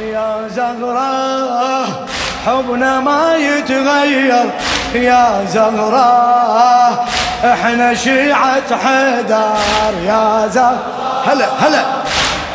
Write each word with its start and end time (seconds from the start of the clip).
يا 0.00 0.48
زهراء 0.56 2.06
حبنا 2.46 3.00
ما 3.00 3.36
يتغير. 3.36 4.50
يا 4.94 5.44
زهراء 5.52 7.06
إحنا 7.44 7.94
شيعة 7.94 8.76
حيدر. 8.84 9.92
يا 10.06 10.48
زهراء 10.48 11.22
هلا 11.26 11.46
هلا. 11.60 11.82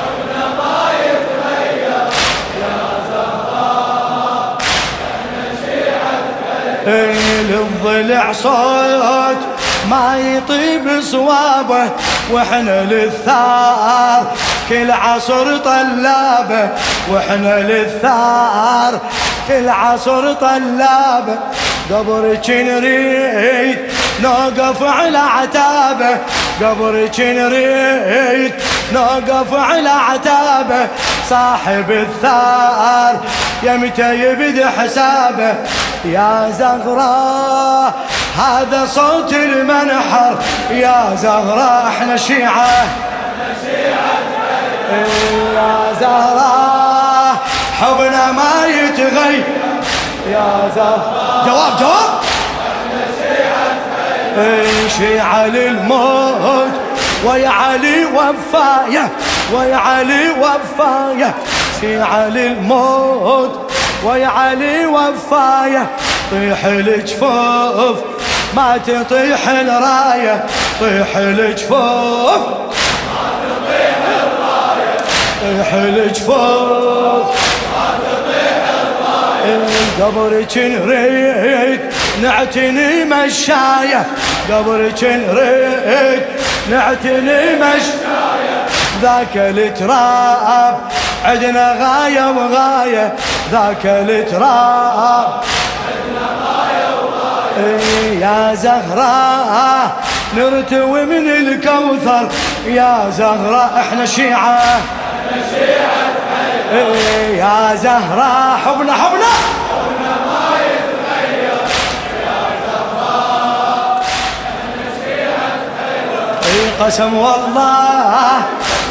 حبنا 0.02 0.46
ما 0.58 0.90
يتغير 1.06 2.08
يا 2.62 2.88
إحنا 3.10 3.58
شيعة 5.66 7.14
للضلع 7.50 8.34
صوت 8.34 9.42
ما 9.90 10.18
يطيب 10.18 11.02
صوابه 11.02 11.90
وإحنا 12.32 12.84
للثار. 12.84 14.34
كل 14.70 14.92
عصر 14.92 15.58
طلابه 15.58 16.70
وإحنا 17.10 17.60
للثار. 17.60 19.00
كل 19.48 19.70
عصر 19.70 20.34
طلابه 20.34 21.38
قبرك 21.92 22.50
نريد 22.50 23.80
نوقف 24.24 24.84
على 24.84 25.18
عتابه. 25.18 26.18
قبرك 26.62 27.20
نريد 27.20 28.54
نوقف 28.94 29.54
على 29.54 29.90
عتابه. 29.90 30.88
صاحب 31.30 31.92
الثار 31.92 33.22
يمتى 33.64 34.16
يبدي 34.24 34.66
حسابه. 34.66 35.56
يا 36.06 36.52
زغراء 36.60 37.94
هذا 38.38 38.86
صوت 38.86 39.34
المنحر. 39.34 40.38
يا 40.72 41.16
زغراء 41.16 41.88
إحنا 41.88 42.18
شيعة. 42.18 42.88
يا 44.92 45.94
زهراء 46.00 47.36
حبنا 47.82 48.32
ما 48.32 48.66
يتغير 48.68 49.44
يا 50.32 50.72
زهراء 50.76 51.44
جواب 51.46 51.80
جواب. 51.80 52.18
شيعة 54.98 55.48
للموت 55.48 56.72
ويا 57.26 57.50
علي 57.50 58.06
وفاية 58.06 59.10
ويا 59.54 59.76
علي 59.76 60.30
وفاية. 60.30 61.34
شيعة 61.82 62.28
للموت 62.28 63.72
ويا 64.04 64.28
علي 64.28 64.86
وفاية. 64.86 65.88
طيح 66.32 66.66
الجفوف 66.66 67.98
ما 68.56 68.78
تطيح 68.78 69.50
الراية. 69.50 70.46
طيح 70.82 71.18
الجفوف. 71.18 72.67
طيح 75.42 75.74
الجفوف 75.74 77.28
قبرك 80.02 80.58
نريد 80.58 81.80
نعتني 82.24 83.06
مشاية. 83.06 84.06
قبرك 84.52 85.04
نريد 85.04 86.24
نعتني 86.72 87.56
مشاية. 87.56 88.66
ذاك 89.02 89.38
التراب 89.38 90.80
عندنا 91.26 91.76
غاية 91.82 92.32
وغاية. 92.32 93.14
ذاك 93.52 93.86
التراب 93.86 95.44
يا 98.22 98.54
زهراء 98.54 99.96
نرتوي 100.38 101.06
من 101.06 101.30
الكوثر. 101.30 102.30
يا 102.68 103.10
زهراء 103.18 103.72
إحنا 103.80 104.06
شيعة. 104.06 104.82
يا 107.38 107.76
زهراء 107.76 108.58
حبنا 108.66 108.94
حبنا. 108.94 109.34
حبنا 109.72 110.14
ما 110.28 110.46
يتغير 110.68 111.60
يا 112.26 112.40
زهراء 112.68 114.04
قسم 116.80 117.14
والله 117.14 118.42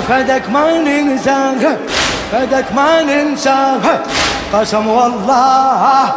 فدك 0.09 0.51
ما 0.51 0.79
ننساها 0.79 1.77
فدك 2.33 2.65
ما 2.75 3.03
ننساها 3.03 4.01
قسم 4.53 4.87
والله 4.87 6.13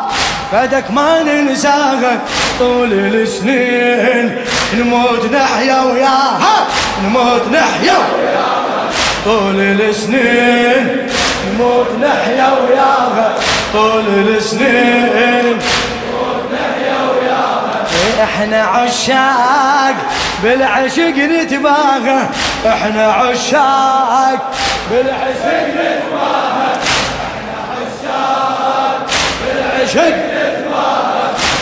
فدك 0.51 0.91
ما 0.91 1.23
ننساها 1.23 2.19
طول 2.59 2.93
السنين 2.93 4.37
نموت 4.73 5.25
نحيا 5.33 5.81
وياها 5.83 6.67
نموت 7.05 7.41
نحيا 7.51 7.93
وياها. 7.93 8.58
طول 9.29 9.61
السنين 9.61 11.07
نموت 11.53 11.87
نحيا 12.01 12.49
وياها 12.61 13.35
طول 13.73 14.07
السنين 14.37 15.45
نموت 15.45 16.43
نحيا 16.53 16.97
وياها 17.11 18.23
إحنا 18.23 18.63
عشاق 18.63 19.95
بالعشق 20.43 21.15
نتباغى 21.17 22.29
إحنا 22.67 23.11
عشاق 23.11 24.51
بالعشق 24.91 25.67
نتباغى 25.77 26.71
إحنا 27.35 27.57
عشاق 27.77 29.07
بالعشق 29.45 30.15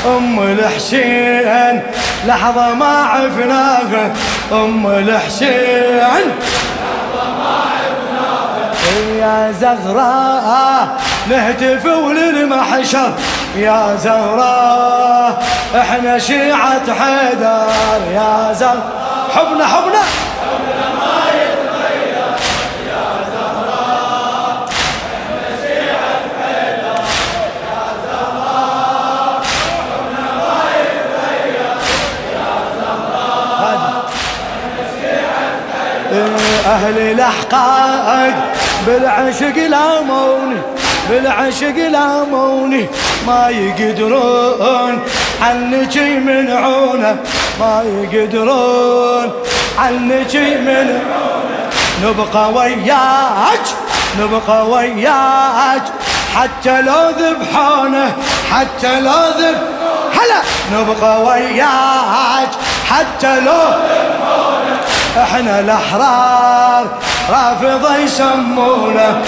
أم 0.08 0.40
الحسين 0.40 1.82
لحظة 2.28 2.74
ما 2.74 3.04
عفناها 3.04 4.14
أم 4.52 4.88
الحسين. 4.88 6.32
يا 9.28 9.52
زغراء 9.52 10.88
نهتف 11.30 11.86
وللمحشر 11.86 13.12
يا 13.56 13.96
زغراء 13.96 15.44
إحنا 15.76 16.20
شيعة 16.20 16.94
حيدر 16.94 17.68
يا 18.14 18.54
زغراء 18.54 18.92
حبنا 19.36 19.66
حبنا 19.66 20.02
أهل 36.68 36.98
الأحقاد 36.98 38.57
بالعشق 38.88 39.58
لاموني 39.68 40.62
بالعشق 41.10 41.76
لاموني 41.92 42.88
ما 43.28 43.50
يقدرون 43.50 45.00
عنك 45.42 45.96
يمنعونه 45.96 47.18
ما 47.60 47.84
يقدرون 47.86 49.32
عنك 49.80 50.36
يمنعونه 50.36 51.70
نبقى 52.04 52.54
وياك 52.54 53.66
نبقى 54.20 54.70
وياك 54.70 55.84
حتى 56.36 56.82
لو 56.82 57.10
ذبحونه 57.10 58.16
حتى 58.52 59.00
لو 59.02 59.24
ذب 59.40 59.58
هلا! 60.14 60.42
نبقى 60.74 61.22
وياك 61.24 62.50
حتى 62.90 63.40
لو 63.40 63.52
ذبحونه. 63.52 64.78
إحنا 65.18 65.60
الأحرار 65.60 66.88
رافضه 67.30 67.96
يسمونه. 67.98 69.22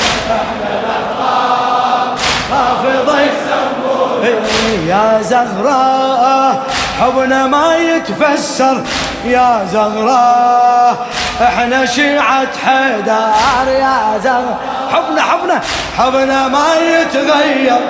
يا 4.87 5.21
زهراء 5.21 6.63
حبنا 7.01 7.47
ما 7.47 7.75
يتفسر. 7.75 8.81
يا 9.25 9.67
زهراء 9.71 11.07
إحنا 11.41 11.85
شيعة 11.85 12.47
حيدر. 12.65 13.67
يا 13.67 14.19
زهراء 14.23 14.57
حبنا 14.93 15.21
حبنا 15.21 15.61
حبنا 15.97 16.47
ما 16.47 16.67
يتغير. 16.75 17.81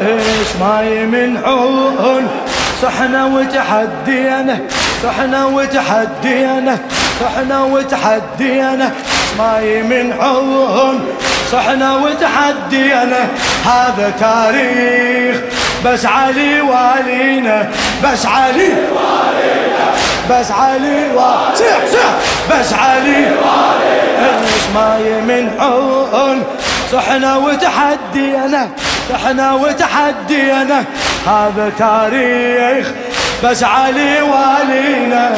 إيش 0.00 0.48
ما 0.60 0.82
يمنعون 0.82 2.28
صحنا 2.82 3.24
وتحدينا 3.24 4.58
صحنا 5.02 5.44
وتحدينا 5.44 6.78
صحنا 7.20 7.64
وتحدينا. 7.64 8.92
ما 9.38 9.60
يمنعون 9.60 11.00
صحنا 11.52 11.96
وتحدينا. 11.96 13.28
هذا 13.64 14.12
تاريخ 14.20 15.36
بس 15.84 16.06
علي 16.06 16.60
والينا 16.60 17.68
بس 18.04 18.26
علي 18.26 18.72
والينا. 18.96 19.86
بس 20.30 20.50
علي 20.50 21.06
صح 21.16 21.84
صح 21.92 22.12
بس 22.50 22.72
علي 22.72 23.24
والينا. 23.24 24.40
إيش 24.44 24.64
ما 24.74 24.98
يمنعون 25.06 26.44
صحنا 26.92 27.36
وتحدينا. 27.36 28.68
إحنا 29.14 29.52
وتحدينا 29.52 30.84
هذا 31.26 31.72
تاريخ. 31.78 32.86
بس 33.44 33.64
علي 33.64 34.20
والينا 34.22 35.32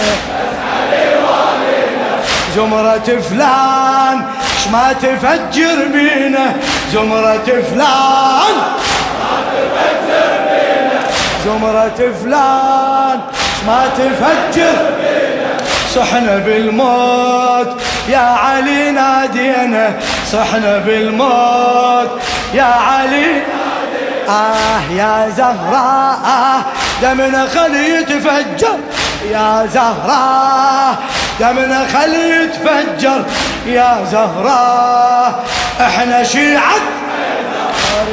زمرة 2.56 3.20
فلان 3.30 4.24
ما 4.72 4.92
تفجر 4.92 5.84
بينا. 5.92 6.52
زمرة 6.92 7.62
فلان 7.70 8.54
زمرة 11.44 12.12
فلان 12.22 13.20
ما 13.66 13.90
تفجر 13.98 14.74
صحنا 15.94 16.36
بالموت 16.36 17.80
يا 18.08 18.18
علي 18.18 18.90
نادينا. 18.90 19.92
صحنا 20.32 20.78
بالموت 20.78 22.10
يا 22.54 22.62
علي 22.62 23.42
آه 24.28 24.80
يا 24.90 25.28
زهراء 25.36 26.62
دمنا 27.02 27.46
خلي 27.54 27.94
يتفجر. 27.96 28.78
يا 29.30 29.66
زهراء 29.74 30.96
دمنا 31.40 31.86
خلي 31.92 32.44
يتفجر. 32.44 33.24
يا 33.66 34.06
زهراء 34.12 35.44
إحنا 35.80 36.24
شيعة. 36.24 36.74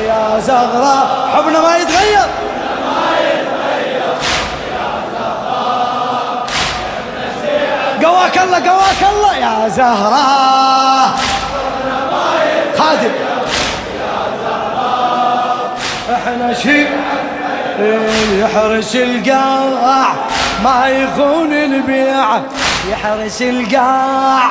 يا 0.07 0.39
زهراء 0.39 1.29
حبنا 1.35 1.59
ما 1.59 1.77
يتغير. 1.77 2.27
قواك 8.03 8.37
الله 8.37 8.69
قواك 8.69 9.01
الله. 9.11 9.37
يا 9.37 9.69
زهراء 9.69 10.78
إحنا 16.29 16.53
شيء 16.53 16.87
يحرس 18.39 18.95
القاع 18.95 20.13
ما 20.63 20.87
يخون 20.87 21.53
البيعة 21.53 22.41
يحرس 22.91 23.41
القاع 23.41 24.41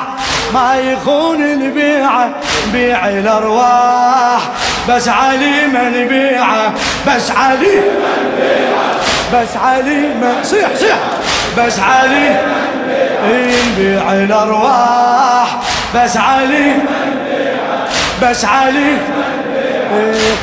ما 0.53 0.75
يخون 0.75 1.41
البيعة 1.41 2.29
بيع 2.73 3.09
الأرواح 3.09 4.41
بس 4.89 5.07
علي 5.07 5.67
من 5.67 6.07
بيعه 6.07 6.73
بس 7.07 7.31
علي 7.31 7.81
بس 9.33 9.57
علي 9.65 10.01
من 10.01 10.33
صيح 10.43 10.69
صيح. 10.75 10.97
بس 11.57 11.79
علي 11.79 12.39
نبيع 13.25 14.13
الأرواح. 14.13 15.57
بس 15.95 16.17
علي 16.17 16.73
بس 18.23 18.45
علي 18.45 18.97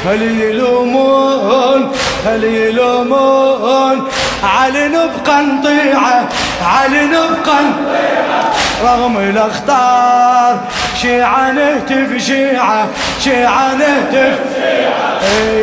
خلي 0.04 0.50
يلومون 0.50 1.92
خلي 2.24 2.68
يلومون 2.68 4.08
علي 4.42 4.88
نبقى 4.88 5.42
نطيعه 5.42 6.28
علي 6.66 7.04
نبقى 7.04 7.58
رغم 8.84 9.16
الأخطار 9.16 10.60
شيعة 11.02 11.50
نهتف 11.52 12.26
شيعة 12.26 12.86
شيعة 13.20 13.74
نهتف. 13.74 14.38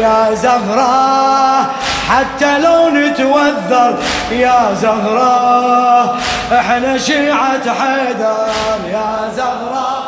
يا 0.01 0.33
زهراء 0.33 1.65
حتى 2.09 2.59
لو 2.59 2.89
نتوذر 2.89 3.97
يا 4.31 4.74
زهراء 4.81 6.18
إحنا 6.51 6.97
شيعة 6.97 7.74
حيدر. 7.79 8.47
يا 8.91 9.31
زهراء 9.36 10.03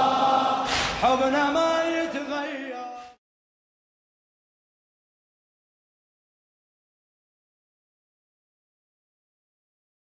حبنا 1.03 1.43
ما 1.53 1.64